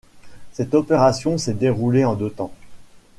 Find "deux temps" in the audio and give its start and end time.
2.15-2.51